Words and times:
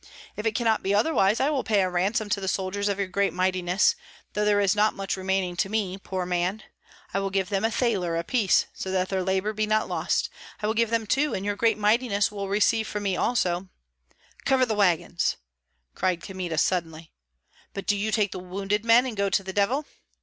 If 0.35 0.47
it 0.47 0.55
cannot 0.55 0.81
be 0.81 0.95
otherwise, 0.95 1.39
I 1.39 1.51
will 1.51 1.63
pay 1.63 1.81
a 1.83 1.87
ransom 1.87 2.27
to 2.29 2.41
the 2.41 2.47
soldiers 2.47 2.89
of 2.89 2.97
your 2.97 3.07
great 3.07 3.33
mightiness, 3.33 3.95
though 4.33 4.43
there 4.43 4.59
is 4.59 4.75
not 4.75 4.95
much 4.95 5.15
remaining 5.15 5.55
to 5.57 5.69
me, 5.69 5.95
poor 5.99 6.25
man. 6.25 6.63
I 7.13 7.19
will 7.19 7.29
give 7.29 7.49
them 7.49 7.63
a 7.63 7.69
thaler 7.69 8.17
apiece, 8.17 8.65
so 8.73 8.89
that 8.89 9.09
their 9.09 9.21
labor 9.21 9.53
be 9.53 9.67
not 9.67 9.87
lost, 9.87 10.31
I 10.59 10.65
will 10.65 10.73
give 10.73 10.89
them 10.89 11.05
two; 11.05 11.35
and 11.35 11.45
your 11.45 11.55
great 11.55 11.77
mightiness 11.77 12.31
will 12.31 12.49
receive 12.49 12.87
from 12.87 13.03
me 13.03 13.15
also" 13.15 13.69
"Cover 14.43 14.65
the 14.65 14.73
wagons!" 14.73 15.37
cried 15.93 16.19
Kmita, 16.23 16.57
suddenly. 16.57 17.11
"But 17.75 17.85
do 17.85 17.95
you 17.95 18.09
take 18.11 18.31
the 18.31 18.39
wounded 18.39 18.83
men 18.83 19.05
and 19.05 19.15
go 19.15 19.29
to 19.29 19.43
the 19.43 19.53
devil!" 19.53 19.85